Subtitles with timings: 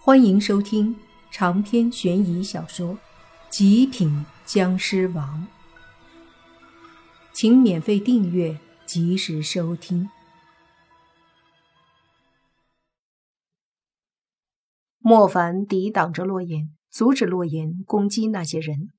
[0.00, 0.96] 欢迎收听
[1.30, 2.94] 长篇悬疑小说
[3.50, 5.46] 《极品僵尸王》，
[7.32, 10.08] 请免费订阅，及时收听。
[14.98, 18.90] 莫凡抵挡着洛言，阻止洛言攻击那些人。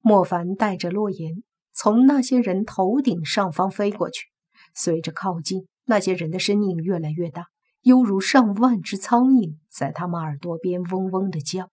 [0.00, 1.42] 莫凡带着洛言
[1.72, 4.26] 从那些人头顶上方飞过去，
[4.74, 7.46] 随着靠近，那些人的身影越来越大。
[7.82, 11.70] 犹如上万只苍蝇在他们耳朵边嗡嗡的叫，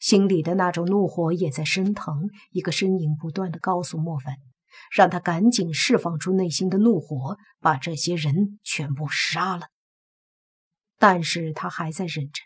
[0.00, 2.28] 心里的那种怒火也在升腾。
[2.50, 4.34] 一个身影不断的告诉莫凡，
[4.90, 9.68] 让他赶紧释放出内心的怒火，把这些人全部杀了。
[10.98, 12.42] 但是他还在忍着，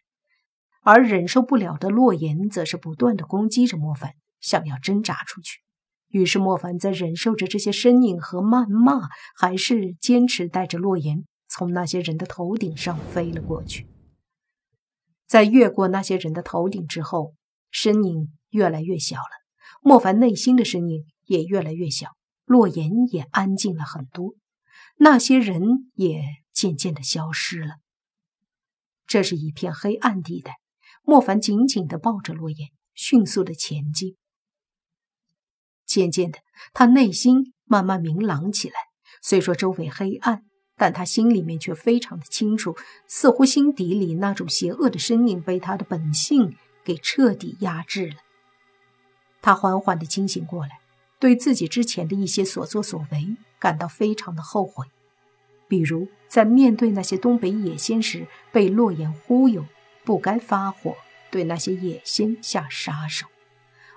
[0.83, 5.61] 而忍受不了的洛言则是不断的攻击着莫凡，想要挣扎出去。
[6.09, 11.25] 于是莫凡在忍受着这些身影和谩骂，还是坚持带着洛言。
[11.49, 13.89] 从那些人的头顶上飞了过去，
[15.27, 17.35] 在越过那些人的头顶之后，
[17.71, 19.39] 身影越来越小了。
[19.81, 24.35] 莫凡内心的声音也越来越小，洛言也安静了很多，
[24.97, 27.77] 那些人也渐渐的消失了。
[29.07, 30.57] 这是一片黑暗地带，
[31.03, 34.17] 莫凡紧紧的抱着洛言，迅速的前进。
[35.87, 36.41] 渐渐的，
[36.75, 38.75] 他内心慢慢明朗起来。
[39.23, 40.48] 虽说周围黑暗。
[40.79, 42.75] 但他心里面却非常的清楚，
[43.07, 48.15] 似乎心底里那种邪恶的声音被他的本性给彻底压制了。
[49.43, 50.81] 他缓缓的清醒过来，
[51.19, 54.87] 对自己之前的一些所作所为感到非常的后悔，
[55.69, 59.65] 比如在面对那些东北野仙时被洛言忽悠，
[60.05, 60.97] 不该发火
[61.31, 63.27] 对那些野仙下杀手。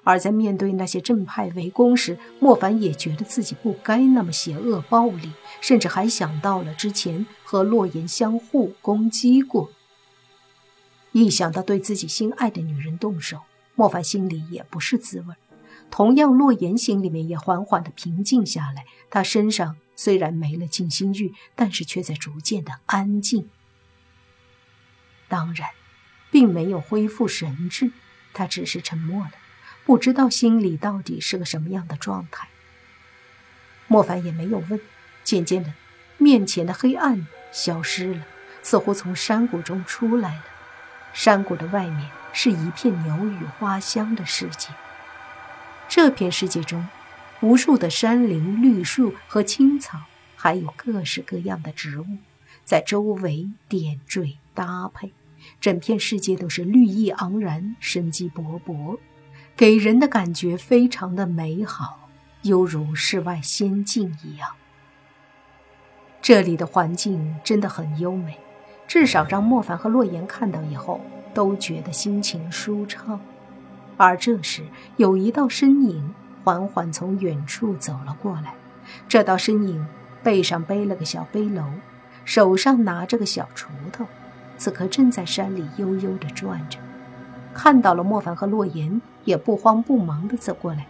[0.03, 9.71] 而在面对那些正派围攻时，莫凡也觉得自己不该那么邪恶暴力，甚至还想到了之前和洛言相互攻击过。
[11.11, 13.41] 一想到对自己心爱的女人动手，
[13.75, 15.35] 莫凡心里也不是滋味。
[15.91, 18.85] 同样，洛言心里面也缓缓的平静下来。
[19.09, 23.49] 他身上虽然没了静心玉，但是却在逐渐的安静。
[25.27, 25.69] 当然，
[26.31, 27.91] 并没有恢复神智，
[28.33, 29.31] 他只是沉默了。
[29.91, 32.47] 不知道心里到底是个什么样的状态。
[33.87, 34.79] 莫凡也没有问。
[35.21, 35.73] 渐渐的，
[36.17, 38.25] 面前的黑暗消失了，
[38.63, 40.45] 似乎从山谷中出来了。
[41.11, 44.69] 山谷的外面是一片鸟语花香的世界。
[45.89, 46.87] 这片世界中，
[47.41, 50.03] 无数的山林、绿树和青草，
[50.37, 52.05] 还有各式各样的植物，
[52.63, 55.11] 在周围点缀搭配，
[55.59, 58.97] 整片世界都是绿意盎然、生机勃勃。
[59.61, 62.09] 给人的感觉非常的美好，
[62.41, 64.49] 犹如世外仙境一样。
[66.19, 68.39] 这里的环境真的很优美，
[68.87, 70.99] 至少让莫凡和洛言看到以后
[71.31, 73.21] 都觉得心情舒畅。
[73.97, 74.63] 而这时，
[74.97, 76.11] 有一道身影
[76.43, 78.55] 缓缓从远处走了过来。
[79.07, 79.85] 这道身影
[80.23, 81.65] 背上背了个小背篓，
[82.25, 84.07] 手上拿着个小锄头，
[84.57, 86.79] 此刻正在山里悠悠地转着。
[87.53, 90.87] 看到了莫凡和洛言，也不慌不忙地走过来，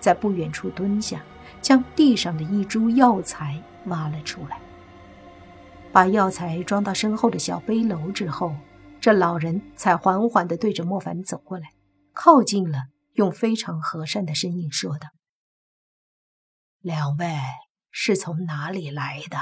[0.00, 1.22] 在不远处蹲下，
[1.60, 4.60] 将地上的一株药材挖了出来，
[5.92, 8.54] 把药材装到身后的小背篓之后，
[9.00, 11.72] 这老人才缓缓地对着莫凡走过来，
[12.12, 12.78] 靠近了，
[13.14, 15.08] 用非常和善的声音说道
[16.80, 17.26] ：“两位
[17.90, 19.38] 是从哪里来的？”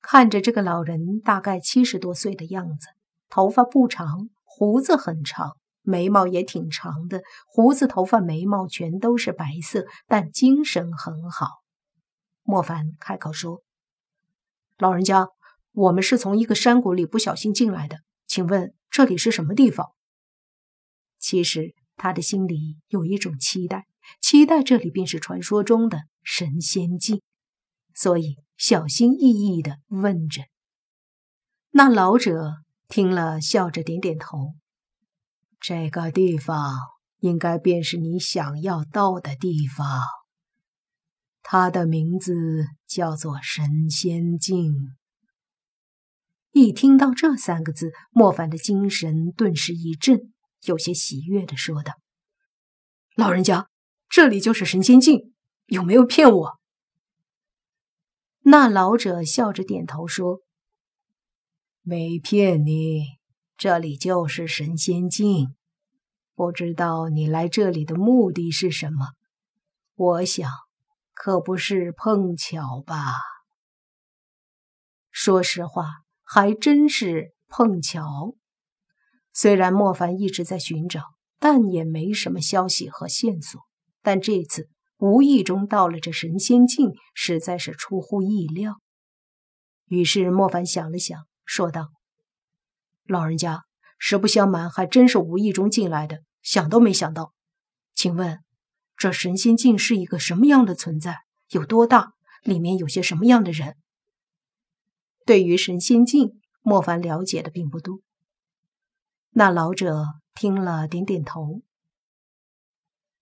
[0.00, 2.88] 看着这个老人，大概七十多岁的样子，
[3.28, 4.30] 头发不长。
[4.54, 7.22] 胡子很长，眉毛也挺长的。
[7.46, 11.62] 胡子、头发、眉毛全都是白色，但精神很好。
[12.42, 13.62] 莫凡开口说
[14.78, 15.28] ：“老人家，
[15.72, 19.92] 我们是从一个山谷里不小心进来的，请问这里是什么地方？”
[21.20, 23.86] 其实他的心里有一种期待，
[24.20, 27.20] 期待这里便是传说中的神仙境，
[27.94, 30.42] 所以小心翼翼地问着。
[31.70, 32.62] 那老者。
[32.88, 34.52] 听了，笑着点点头。
[35.62, 36.76] 这个地方
[37.18, 40.02] 应该便是你想要到的地方。
[41.40, 42.34] 它的名字
[42.86, 44.96] 叫做神仙境。
[46.50, 50.32] 一听到这三个字，莫凡的精神顿时一振，
[50.62, 51.94] 有些喜悦的说道
[53.14, 53.68] ：“老人家，
[54.08, 55.32] 这里就是神仙境，
[55.66, 56.58] 有没有骗我？”
[58.44, 60.40] 那老者笑着点头说。
[61.84, 63.02] 没骗你，
[63.62, 65.54] 这里就是神仙境。
[66.34, 69.10] 不知道你来这里的目的是什么？
[69.94, 70.50] 我想，
[71.14, 73.12] 可不是碰巧吧？
[75.12, 75.84] 说实话，
[76.24, 78.34] 还真是碰巧。
[79.32, 81.04] 虽然莫凡一直在寻找，
[81.38, 83.60] 但也没什么消息和线索。
[84.02, 84.68] 但这次
[84.98, 88.80] 无意中到了这神仙境，实在是出乎意料。
[89.86, 91.90] 于是莫凡想了想，说道
[93.06, 93.64] ：“老人家，
[93.98, 97.32] 实不相瞒，还真是无意中进来的，想都没想到。
[97.94, 98.40] 请问，
[98.96, 101.18] 这神仙境是一个什么样的存在？
[101.50, 102.14] 有多大？
[102.42, 103.76] 里面有些什么样的人？”
[105.24, 108.00] 对于神仙境，莫凡了解的并不多。
[109.30, 111.62] 那老者听了，点点头。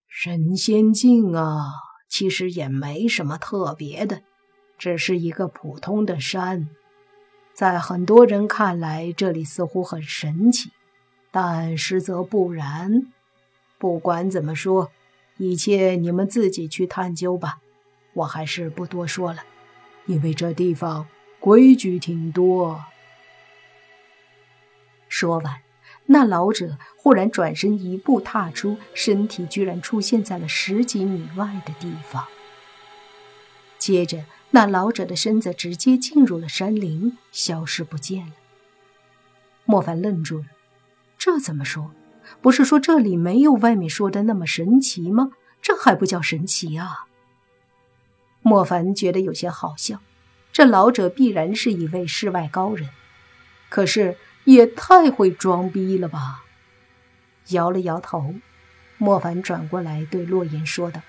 [0.07, 1.73] 神仙境啊，
[2.09, 4.23] 其实也没什么特别的，
[4.79, 6.71] 只是一个普通的山。
[7.61, 10.71] 在很多人看来，这里似乎很神奇，
[11.31, 13.13] 但实则不然。
[13.77, 14.91] 不管怎么说，
[15.37, 17.59] 一切你们自己去探究吧。
[18.15, 19.43] 我还是不多说了，
[20.07, 21.07] 因为这地方
[21.39, 22.83] 规矩挺多。
[25.11, 25.61] 说完。
[26.07, 32.25] 那老者忽然转身一步踏出，身体居然出现在了十几米外的地方。
[33.91, 38.33] 接着，那老者的身子直接进入了山林，消失不见了。
[39.65, 40.45] 莫凡愣住了，
[41.19, 41.91] 这怎么说？
[42.41, 45.33] 不是说这里没有外面说的那么神奇吗？
[45.61, 47.07] 这还不叫神奇啊！
[48.43, 50.01] 莫凡觉得有些好笑，
[50.53, 52.89] 这老者必然是一位世外高人，
[53.69, 54.17] 可是。
[54.45, 56.45] 也太会装逼了吧！
[57.49, 58.35] 摇了摇头，
[58.97, 61.03] 莫凡转过来对洛言说道：“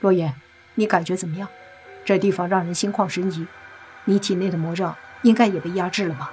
[0.00, 0.34] 洛言，
[0.76, 1.46] 你感觉怎么样？
[2.04, 3.46] 这地方让人心旷神怡，
[4.04, 6.32] 你体内的魔障应该也被压制了吧？”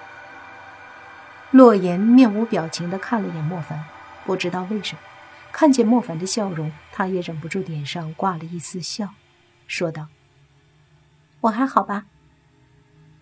[1.52, 3.84] 洛言面无表情地看了眼莫凡，
[4.26, 5.02] 不知道为什么，
[5.52, 9.10] 看见莫凡的笑容，他也忍不住脸上挂了一丝笑，
[9.68, 10.08] 说道
[11.42, 12.06] ：“我还好吧？”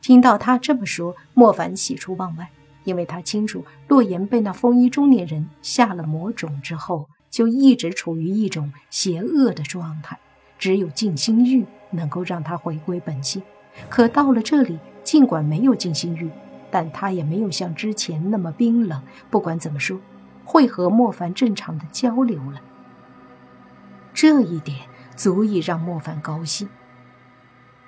[0.01, 2.49] 听到他这么说，莫凡喜出望外。
[2.83, 10.17] 因为他清楚，洛言被那风衣中年人下了魔种之后，就一直处于一种邪恶的状态，
[10.57, 13.42] 只有静心玉能够让他回归本性。
[13.89, 16.30] 可到了这里，尽管没有静心玉，
[16.72, 19.01] 但他也没有像之前那么冰冷。
[19.30, 20.00] 不管怎么说，
[20.44, 22.62] 会和莫凡正常的交流了。
[24.13, 24.80] 这一点
[25.16, 26.68] 足以让莫凡高兴。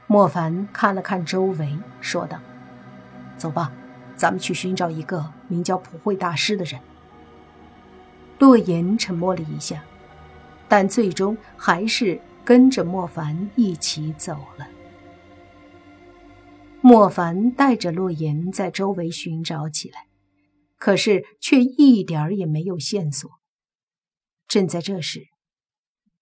[0.07, 2.39] 莫凡看了看周围，说道
[3.37, 3.71] ：“走吧。”
[4.15, 6.77] 咱们去寻找一个名叫普惠大师的人。
[8.37, 9.81] 洛言沉默了一下，
[10.67, 12.19] 但最终还是
[12.49, 14.67] 跟着莫凡一起走了。
[16.81, 20.07] 莫凡带着洛言在周围寻找起来，
[20.79, 23.29] 可是却一点儿也没有线索。
[24.47, 25.27] 正在这时，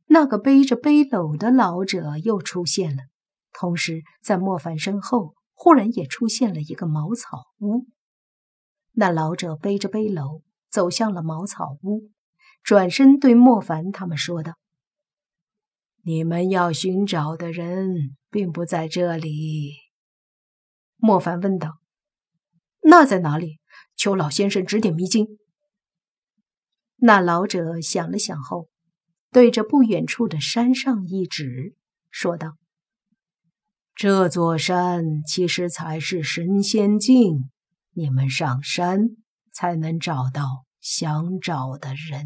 [0.07, 3.03] 那个背着背篓的老者又出现了，
[3.53, 5.33] 同时在莫凡身后。
[5.59, 7.88] 忽然也出现了一个茅草屋，
[8.91, 12.12] 那老者背着背篓走向了茅草屋，
[12.62, 14.53] 转身对莫凡他们说道
[16.07, 19.74] ：“你们要寻找的人并不在这里。”
[20.95, 21.80] 莫凡问道
[22.83, 23.59] ：“那在哪里？
[23.98, 25.27] 求老先生指点迷津。”
[26.95, 28.69] 那老者想了想后，
[29.33, 31.75] 对着不远处的山上一指，
[32.09, 32.56] 说道。
[33.94, 37.50] 这座山其实才是神仙境，
[37.92, 39.09] 你们上山
[39.52, 42.26] 才能找到想找的人。